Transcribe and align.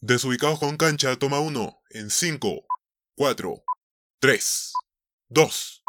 Desubicados 0.00 0.60
con 0.60 0.76
cancha, 0.76 1.16
toma 1.16 1.40
uno. 1.40 1.80
En 1.90 2.08
5, 2.08 2.64
4, 3.16 3.64
3, 4.20 4.72
2. 5.28 5.82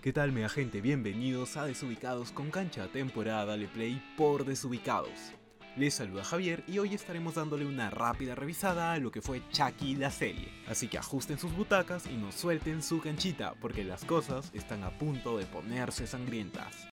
¿Qué 0.00 0.12
tal, 0.14 0.32
mega 0.32 0.48
gente? 0.48 0.80
Bienvenidos 0.80 1.58
a 1.58 1.66
Desubicados 1.66 2.32
con 2.32 2.50
Cancha, 2.50 2.88
temporada 2.88 3.44
Dale 3.44 3.68
Play 3.68 4.02
por 4.16 4.46
Desubicados. 4.46 5.34
Les 5.76 5.92
saluda 5.92 6.22
Javier 6.22 6.62
y 6.68 6.78
hoy 6.78 6.94
estaremos 6.94 7.34
dándole 7.34 7.66
una 7.66 7.90
rápida 7.90 8.36
revisada 8.36 8.92
a 8.92 8.98
lo 8.98 9.10
que 9.10 9.20
fue 9.20 9.42
Chucky 9.50 9.96
la 9.96 10.08
serie. 10.08 10.48
Así 10.68 10.86
que 10.86 10.98
ajusten 10.98 11.36
sus 11.36 11.52
butacas 11.52 12.06
y 12.06 12.14
no 12.16 12.30
suelten 12.30 12.80
su 12.80 13.00
canchita, 13.00 13.54
porque 13.60 13.82
las 13.82 14.04
cosas 14.04 14.52
están 14.54 14.84
a 14.84 14.96
punto 14.96 15.36
de 15.36 15.46
ponerse 15.46 16.06
sangrientas. 16.06 16.86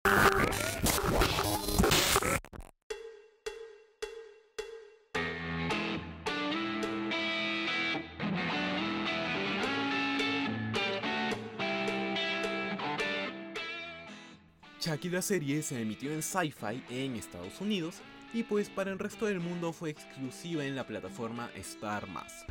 Chucky 14.78 15.08
la 15.08 15.22
serie 15.22 15.62
se 15.62 15.82
emitió 15.82 16.12
en 16.12 16.22
Sci-Fi 16.22 16.84
en 16.90 17.16
Estados 17.16 17.60
Unidos 17.60 17.96
y 18.32 18.42
pues 18.42 18.68
para 18.68 18.90
el 18.90 18.98
resto 18.98 19.26
del 19.26 19.40
mundo 19.40 19.72
fue 19.72 19.90
exclusiva 19.90 20.64
en 20.64 20.76
la 20.76 20.86
plataforma 20.86 21.50
Star 21.56 22.06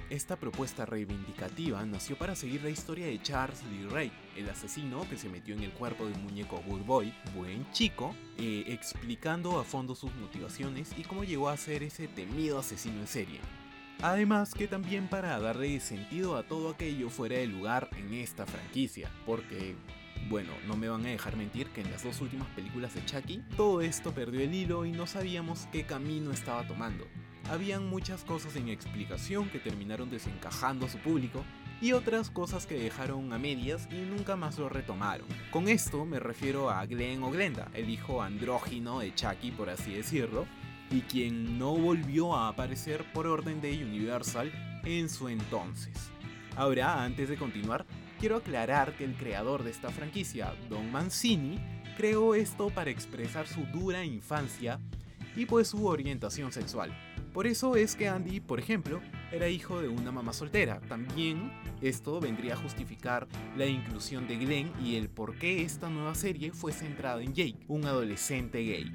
Esta 0.10 0.36
propuesta 0.36 0.86
reivindicativa 0.86 1.86
nació 1.86 2.18
para 2.18 2.36
seguir 2.36 2.64
la 2.64 2.70
historia 2.70 3.06
de 3.06 3.22
Charles 3.22 3.64
Lee 3.66 3.88
Ray, 3.90 4.12
el 4.36 4.50
asesino 4.50 5.08
que 5.10 5.18
se 5.18 5.30
metió 5.30 5.56
en 5.56 5.64
el 5.64 5.72
cuerpo 5.72 6.06
de 6.06 6.14
un 6.14 6.24
muñeco 6.24 6.62
Good 6.66 6.82
Boy, 6.82 7.14
buen 7.36 7.70
chico, 7.72 8.16
eh, 8.38 8.64
explicando 8.68 9.60
a 9.60 9.64
fondo 9.64 9.94
sus 9.94 10.14
motivaciones 10.16 10.92
y 10.98 11.04
cómo 11.04 11.24
llegó 11.24 11.50
a 11.50 11.58
ser 11.58 11.84
ese 11.84 12.08
temido 12.08 12.60
asesino 12.60 13.00
en 13.00 13.08
serie. 13.08 13.40
Además 14.02 14.54
que 14.54 14.68
también 14.68 15.08
para 15.08 15.40
darle 15.40 15.80
sentido 15.80 16.38
a 16.38 16.44
todo 16.44 16.70
aquello 16.70 17.10
fuera 17.10 17.38
de 17.38 17.48
lugar 17.48 17.90
en 17.98 18.14
esta 18.14 18.46
franquicia, 18.46 19.12
porque 19.26 19.76
bueno, 20.30 20.52
no 20.68 20.76
me 20.76 20.90
van 20.90 21.06
a 21.06 21.10
dejar 21.10 21.36
mentir 21.36 21.68
que 21.68 21.82
en 21.82 21.92
las 21.92 22.04
dos 22.04 22.22
últimas 22.22 22.48
películas 22.50 22.94
de 22.94 23.06
Chucky, 23.06 23.42
todo 23.56 23.82
esto 23.82 24.14
perdió 24.14 24.42
el 24.42 24.54
hilo 24.54 24.86
y 24.86 24.92
no 24.92 25.08
sabíamos 25.08 25.68
qué 25.72 25.86
camino 25.86 26.32
estaba 26.32 26.68
tomando. 26.68 27.06
Habían 27.50 27.88
muchas 27.88 28.24
cosas 28.24 28.56
en 28.56 28.68
explicación 28.68 29.50
que 29.50 29.60
terminaron 29.60 30.10
desencajando 30.10 30.86
a 30.86 30.90
su 30.90 30.98
público 30.98 31.44
y 31.80 31.94
otras 31.94 32.30
cosas 32.30 32.66
que 32.66 32.78
dejaron 32.78 33.32
a 33.32 33.38
medias 33.38 33.88
y 33.92 33.96
nunca 33.96 34.36
más 34.36 34.58
lo 34.58 34.68
retomaron. 34.68 35.28
Con 35.52 35.68
esto 35.68 36.06
me 36.06 36.20
refiero 36.20 36.70
a 36.70 36.86
Glenn 36.86 37.24
o 37.24 37.32
Glenda, 37.32 37.70
el 37.74 37.90
hijo 37.90 38.22
andrógino 38.22 39.00
de 39.00 39.14
Chucky 39.16 39.52
por 39.52 39.70
así 39.70 39.94
decirlo, 39.94 40.46
y 40.92 41.02
quien 41.02 41.58
no 41.60 41.76
volvió 41.76 42.36
a 42.36 42.50
aparecer 42.50 43.06
por 43.14 43.28
orden 43.28 43.62
de 43.62 43.84
Universal 43.84 44.52
en 44.86 45.10
su 45.10 45.30
entonces. 45.30 46.12
Ahora, 46.56 47.04
antes 47.04 47.30
de 47.30 47.38
continuar, 47.38 47.86
quiero 48.20 48.38
aclarar 48.38 48.94
que 48.94 49.06
el 49.06 49.14
creador 49.16 49.64
de 49.64 49.72
esta 49.72 49.90
franquicia, 49.90 50.54
Don 50.70 50.92
Mancini, 50.92 51.60
creó 51.96 52.36
esto 52.36 52.70
para 52.70 52.92
expresar 52.92 53.48
su 53.48 53.62
dura 53.66 54.04
infancia 54.04 54.80
y 55.36 55.46
pues 55.46 55.70
su 55.70 55.86
orientación 55.86 56.52
sexual. 56.52 56.96
Por 57.34 57.46
eso 57.46 57.76
es 57.76 57.96
que 57.96 58.08
Andy, 58.08 58.40
por 58.40 58.60
ejemplo, 58.60 59.00
era 59.32 59.48
hijo 59.48 59.82
de 59.82 59.88
una 59.88 60.12
mamá 60.12 60.34
soltera. 60.34 60.80
También 60.88 61.52
esto 61.82 62.20
vendría 62.20 62.56
a 62.56 62.58
justificar 62.58 63.28
la 63.56 63.68
inclusión 63.68 64.28
de 64.28 64.38
Glenn 64.38 64.72
y 64.84 64.96
el 64.96 65.10
por 65.10 65.38
qué 65.38 65.62
esta 65.62 65.90
nueva 65.90 66.16
serie 66.16 66.52
fue 66.52 66.72
centrada 66.72 67.22
en 67.22 67.34
Jake, 67.34 67.60
un 67.68 67.86
adolescente 67.86 68.64
gay. 68.64 68.92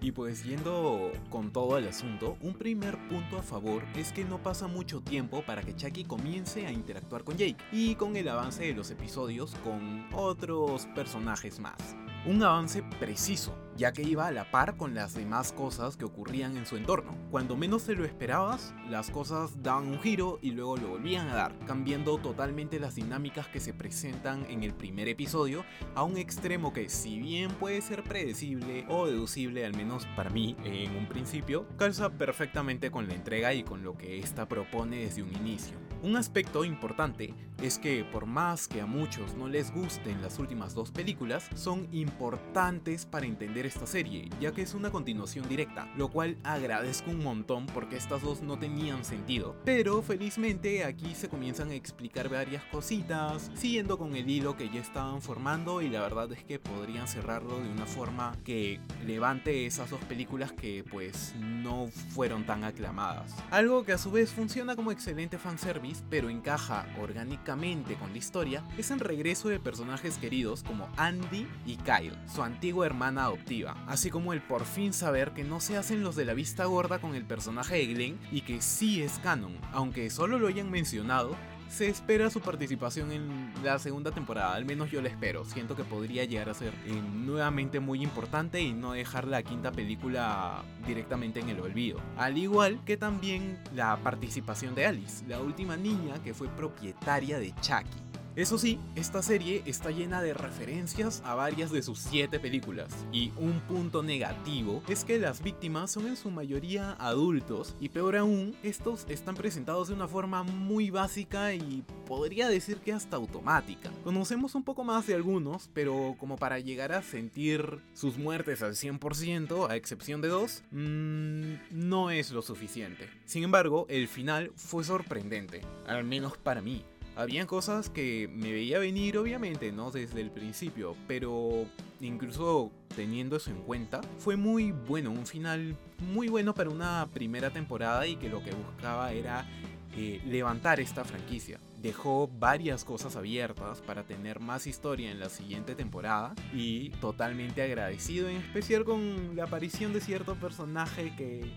Y 0.00 0.12
pues 0.12 0.44
yendo 0.44 1.10
con 1.28 1.52
todo 1.52 1.76
el 1.76 1.88
asunto, 1.88 2.36
un 2.40 2.54
primer 2.54 2.96
punto 3.08 3.38
a 3.38 3.42
favor 3.42 3.82
es 3.96 4.12
que 4.12 4.24
no 4.24 4.38
pasa 4.38 4.68
mucho 4.68 5.00
tiempo 5.00 5.42
para 5.42 5.62
que 5.62 5.74
Chucky 5.74 6.04
comience 6.04 6.66
a 6.66 6.72
interactuar 6.72 7.24
con 7.24 7.36
Jake 7.36 7.56
y 7.72 7.96
con 7.96 8.16
el 8.16 8.28
avance 8.28 8.64
de 8.64 8.74
los 8.74 8.90
episodios 8.90 9.54
con 9.64 10.06
otros 10.14 10.86
personajes 10.94 11.58
más. 11.58 11.96
Un 12.26 12.42
avance 12.42 12.82
preciso, 12.98 13.56
ya 13.76 13.92
que 13.92 14.02
iba 14.02 14.26
a 14.26 14.32
la 14.32 14.50
par 14.50 14.76
con 14.76 14.92
las 14.92 15.14
demás 15.14 15.52
cosas 15.52 15.96
que 15.96 16.04
ocurrían 16.04 16.56
en 16.56 16.66
su 16.66 16.76
entorno. 16.76 17.16
Cuando 17.30 17.56
menos 17.56 17.84
te 17.84 17.94
lo 17.94 18.04
esperabas, 18.04 18.74
las 18.90 19.08
cosas 19.10 19.62
daban 19.62 19.86
un 19.86 20.00
giro 20.00 20.38
y 20.42 20.50
luego 20.50 20.76
lo 20.76 20.88
volvían 20.88 21.28
a 21.28 21.34
dar, 21.34 21.58
cambiando 21.66 22.18
totalmente 22.18 22.80
las 22.80 22.96
dinámicas 22.96 23.46
que 23.46 23.60
se 23.60 23.72
presentan 23.72 24.44
en 24.50 24.64
el 24.64 24.74
primer 24.74 25.08
episodio 25.08 25.64
a 25.94 26.02
un 26.02 26.18
extremo 26.18 26.72
que 26.72 26.88
si 26.88 27.18
bien 27.18 27.50
puede 27.52 27.80
ser 27.80 28.02
predecible 28.02 28.84
o 28.88 29.06
deducible, 29.06 29.64
al 29.64 29.76
menos 29.76 30.06
para 30.16 30.30
mí 30.30 30.56
en 30.64 30.96
un 30.96 31.06
principio, 31.06 31.66
calza 31.78 32.10
perfectamente 32.10 32.90
con 32.90 33.06
la 33.06 33.14
entrega 33.14 33.54
y 33.54 33.62
con 33.62 33.84
lo 33.84 33.96
que 33.96 34.18
ésta 34.18 34.48
propone 34.48 35.04
desde 35.04 35.22
un 35.22 35.34
inicio. 35.34 35.87
Un 36.00 36.16
aspecto 36.16 36.64
importante 36.64 37.34
es 37.60 37.76
que 37.76 38.04
por 38.04 38.26
más 38.26 38.68
que 38.68 38.80
a 38.80 38.86
muchos 38.86 39.34
no 39.34 39.48
les 39.48 39.72
gusten 39.72 40.22
las 40.22 40.38
últimas 40.38 40.74
dos 40.74 40.92
películas, 40.92 41.48
son 41.56 41.88
importantes 41.90 43.04
para 43.04 43.26
entender 43.26 43.66
esta 43.66 43.84
serie, 43.84 44.30
ya 44.40 44.52
que 44.52 44.62
es 44.62 44.74
una 44.74 44.92
continuación 44.92 45.48
directa, 45.48 45.90
lo 45.96 46.08
cual 46.08 46.36
agradezco 46.44 47.10
un 47.10 47.24
montón 47.24 47.66
porque 47.66 47.96
estas 47.96 48.22
dos 48.22 48.42
no 48.42 48.60
tenían 48.60 49.04
sentido. 49.04 49.56
Pero 49.64 50.02
felizmente 50.02 50.84
aquí 50.84 51.16
se 51.16 51.28
comienzan 51.28 51.70
a 51.70 51.74
explicar 51.74 52.28
varias 52.28 52.62
cositas, 52.66 53.50
siguiendo 53.54 53.98
con 53.98 54.14
el 54.14 54.30
hilo 54.30 54.56
que 54.56 54.70
ya 54.70 54.80
estaban 54.80 55.20
formando 55.20 55.82
y 55.82 55.88
la 55.88 56.00
verdad 56.00 56.30
es 56.32 56.44
que 56.44 56.60
podrían 56.60 57.08
cerrarlo 57.08 57.58
de 57.58 57.68
una 57.68 57.86
forma 57.86 58.36
que 58.44 58.78
levante 59.04 59.66
esas 59.66 59.90
dos 59.90 60.00
películas 60.04 60.52
que 60.52 60.84
pues 60.88 61.34
no 61.40 61.88
fueron 62.10 62.46
tan 62.46 62.62
aclamadas. 62.62 63.34
Algo 63.50 63.84
que 63.84 63.92
a 63.92 63.98
su 63.98 64.12
vez 64.12 64.30
funciona 64.30 64.76
como 64.76 64.92
excelente 64.92 65.38
fanservice, 65.38 65.87
pero 66.10 66.30
encaja 66.30 66.86
orgánicamente 67.00 67.94
con 67.94 68.12
la 68.12 68.18
historia, 68.18 68.62
es 68.76 68.90
el 68.90 69.00
regreso 69.00 69.48
de 69.48 69.60
personajes 69.60 70.18
queridos 70.18 70.62
como 70.62 70.88
Andy 70.96 71.46
y 71.66 71.76
Kyle, 71.76 72.16
su 72.32 72.42
antigua 72.42 72.86
hermana 72.86 73.24
adoptiva 73.24 73.76
así 73.86 74.10
como 74.10 74.32
el 74.32 74.42
por 74.42 74.64
fin 74.64 74.92
saber 74.92 75.32
que 75.32 75.44
no 75.44 75.60
se 75.60 75.76
hacen 75.76 76.02
los 76.02 76.16
de 76.16 76.24
la 76.24 76.34
vista 76.34 76.64
gorda 76.66 77.00
con 77.00 77.14
el 77.14 77.24
personaje 77.24 77.76
de 77.76 77.86
Glenn 77.86 78.18
y 78.30 78.42
que 78.42 78.60
sí 78.60 79.02
es 79.02 79.18
canon, 79.18 79.56
aunque 79.72 80.10
solo 80.10 80.38
lo 80.38 80.48
hayan 80.48 80.70
mencionado, 80.70 81.36
se 81.68 81.88
espera 81.88 82.30
su 82.30 82.40
participación 82.40 83.12
en 83.12 83.52
la 83.62 83.78
segunda 83.78 84.10
temporada, 84.10 84.54
al 84.54 84.64
menos 84.64 84.90
yo 84.90 85.02
la 85.02 85.08
espero. 85.08 85.44
Siento 85.44 85.76
que 85.76 85.84
podría 85.84 86.24
llegar 86.24 86.48
a 86.48 86.54
ser 86.54 86.72
eh, 86.86 87.00
nuevamente 87.14 87.80
muy 87.80 88.02
importante 88.02 88.60
y 88.60 88.72
no 88.72 88.92
dejar 88.92 89.26
la 89.26 89.42
quinta 89.42 89.72
película 89.72 90.62
directamente 90.86 91.40
en 91.40 91.50
el 91.50 91.60
olvido. 91.60 92.00
Al 92.16 92.38
igual 92.38 92.80
que 92.84 92.96
también 92.96 93.58
la 93.74 93.96
participación 93.98 94.74
de 94.74 94.86
Alice, 94.86 95.24
la 95.26 95.40
última 95.40 95.76
niña 95.76 96.22
que 96.22 96.34
fue 96.34 96.48
propietaria 96.48 97.38
de 97.38 97.54
Chucky. 97.60 98.07
Eso 98.38 98.56
sí, 98.56 98.78
esta 98.94 99.20
serie 99.20 99.64
está 99.66 99.90
llena 99.90 100.22
de 100.22 100.32
referencias 100.32 101.22
a 101.24 101.34
varias 101.34 101.72
de 101.72 101.82
sus 101.82 101.98
siete 101.98 102.38
películas, 102.38 102.94
y 103.10 103.32
un 103.36 103.58
punto 103.62 104.04
negativo 104.04 104.80
es 104.86 105.02
que 105.02 105.18
las 105.18 105.42
víctimas 105.42 105.90
son 105.90 106.06
en 106.06 106.16
su 106.16 106.30
mayoría 106.30 106.92
adultos, 107.00 107.74
y 107.80 107.88
peor 107.88 108.14
aún, 108.16 108.54
estos 108.62 109.06
están 109.08 109.34
presentados 109.34 109.88
de 109.88 109.94
una 109.94 110.06
forma 110.06 110.44
muy 110.44 110.90
básica 110.90 111.52
y 111.52 111.82
podría 112.06 112.48
decir 112.48 112.76
que 112.78 112.92
hasta 112.92 113.16
automática. 113.16 113.90
Conocemos 114.04 114.54
un 114.54 114.62
poco 114.62 114.84
más 114.84 115.08
de 115.08 115.16
algunos, 115.16 115.68
pero 115.74 116.14
como 116.16 116.36
para 116.36 116.60
llegar 116.60 116.92
a 116.92 117.02
sentir 117.02 117.80
sus 117.92 118.18
muertes 118.18 118.62
al 118.62 118.76
100%, 118.76 119.68
a 119.68 119.74
excepción 119.74 120.20
de 120.20 120.28
dos, 120.28 120.62
mmm, 120.70 121.54
no 121.72 122.12
es 122.12 122.30
lo 122.30 122.42
suficiente. 122.42 123.10
Sin 123.24 123.42
embargo, 123.42 123.86
el 123.88 124.06
final 124.06 124.52
fue 124.54 124.84
sorprendente, 124.84 125.62
al 125.88 126.04
menos 126.04 126.36
para 126.36 126.62
mí. 126.62 126.84
Habían 127.18 127.48
cosas 127.48 127.90
que 127.90 128.30
me 128.32 128.52
veía 128.52 128.78
venir, 128.78 129.18
obviamente, 129.18 129.72
¿no? 129.72 129.90
Desde 129.90 130.20
el 130.20 130.30
principio, 130.30 130.94
pero 131.08 131.66
incluso 132.00 132.70
teniendo 132.94 133.38
eso 133.38 133.50
en 133.50 133.56
cuenta, 133.62 134.02
fue 134.18 134.36
muy 134.36 134.70
bueno, 134.70 135.10
un 135.10 135.26
final 135.26 135.76
muy 135.98 136.28
bueno 136.28 136.54
para 136.54 136.70
una 136.70 137.08
primera 137.12 137.50
temporada 137.50 138.06
y 138.06 138.14
que 138.14 138.28
lo 138.28 138.40
que 138.44 138.52
buscaba 138.52 139.10
era 139.10 139.48
eh, 139.96 140.20
levantar 140.26 140.78
esta 140.78 141.02
franquicia. 141.02 141.58
Dejó 141.82 142.30
varias 142.38 142.84
cosas 142.84 143.16
abiertas 143.16 143.80
para 143.80 144.04
tener 144.04 144.38
más 144.38 144.68
historia 144.68 145.10
en 145.10 145.18
la 145.18 145.28
siguiente 145.28 145.74
temporada 145.74 146.36
y 146.54 146.90
totalmente 147.00 147.62
agradecido, 147.62 148.28
en 148.28 148.36
especial 148.36 148.84
con 148.84 149.34
la 149.34 149.42
aparición 149.42 149.92
de 149.92 150.00
cierto 150.00 150.36
personaje 150.36 151.16
que 151.16 151.50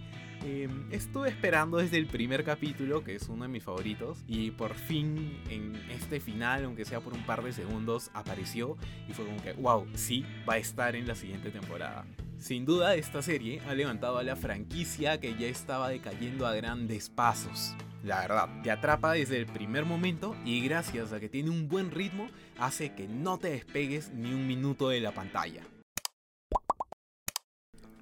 Em, 0.44 0.92
estuve 0.92 1.30
esperando 1.30 1.78
desde 1.78 1.98
el 1.98 2.08
primer 2.08 2.44
capítulo, 2.44 3.04
que 3.04 3.16
es 3.16 3.30
uno 3.30 3.44
de 3.44 3.50
mis 3.50 3.64
favoritos, 3.64 4.24
y 4.28 4.50
por 4.52 4.74
fin 4.74 5.40
en 5.50 5.76
este 5.92 6.20
final, 6.20 6.66
aunque 6.66 6.84
sea 6.84 7.00
por 7.00 7.14
un 7.14 7.24
par 7.26 7.44
de 7.44 7.54
segundos, 7.54 8.10
apareció 8.14 8.76
y 9.08 9.14
fue 9.14 9.26
como 9.26 9.42
que, 9.42 9.54
wow, 9.54 9.86
sí, 9.94 10.26
va 10.50 10.54
a 10.54 10.58
estar 10.58 10.96
en 10.96 11.08
la 11.08 11.14
siguiente 11.14 11.52
temporada. 11.52 12.06
Sin 12.40 12.66
duda, 12.66 12.96
esta 12.96 13.22
serie 13.22 13.62
ha 13.68 13.76
levantado 13.76 14.18
a 14.18 14.24
la 14.24 14.36
franquicia 14.36 15.20
que 15.20 15.36
ya 15.36 15.46
estaba 15.46 15.90
decayendo 15.90 16.48
a 16.48 16.56
grandes 16.56 17.12
pasos. 17.12 17.76
La 18.04 18.22
verdad, 18.22 18.50
te 18.64 18.72
atrapa 18.72 19.14
desde 19.14 19.38
el 19.38 19.46
primer 19.46 19.86
momento 19.86 20.36
y 20.44 20.62
gracias 20.62 21.14
a 21.14 21.20
que 21.20 21.30
tiene 21.30 21.52
un 21.52 21.70
buen 21.70 21.92
ritmo, 21.92 22.30
hace 22.58 22.96
que 22.96 23.08
no 23.08 23.38
te 23.38 23.52
despegues 23.52 24.12
ni 24.12 24.34
un 24.34 24.48
minuto 24.48 24.90
de 24.90 25.02
la 25.02 25.12
pantalla. 25.12 25.62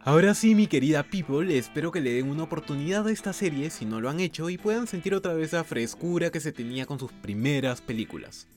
Ahora 0.02 0.34
sí, 0.34 0.56
mi 0.56 0.68
querida 0.68 1.04
people, 1.04 1.58
espero 1.58 1.92
que 1.92 2.00
le 2.00 2.14
den 2.14 2.30
una 2.30 2.44
oportunidad 2.44 3.06
a 3.08 3.12
esta 3.12 3.34
serie 3.34 3.70
si 3.70 3.86
no 3.86 4.00
lo 4.00 4.10
han 4.10 4.22
hecho 4.22 4.50
y 4.50 4.58
puedan 4.58 4.88
sentir 4.88 5.14
otra 5.14 5.34
vez 5.34 5.52
la 5.52 5.66
frescura 5.66 6.32
que 6.32 6.40
se 6.40 6.54
tenía 6.54 6.86
con 6.86 6.98
sus 6.98 7.12
primeras 7.12 7.82
películas. 7.82 8.48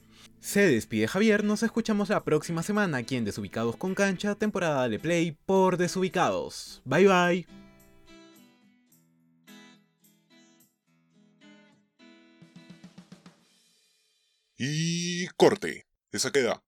Se 0.41 0.67
despide 0.67 1.09
Javier, 1.09 1.45
nos 1.45 1.63
escuchamos 1.63 2.09
la 2.11 2.23
próxima 2.23 2.63
semana 2.63 2.99
aquí 2.99 3.17
en 3.17 3.25
Desubicados 3.25 3.77
con 3.77 3.95
Cancha, 3.95 4.35
temporada 4.37 4.89
de 4.89 4.99
Play 4.99 5.37
por 5.45 5.77
Desubicados. 5.77 6.81
Bye 6.85 7.07
bye. 7.09 7.47
Y 14.57 15.27
corte. 15.37 15.87
Esa 16.13 16.31
queda. 16.31 16.63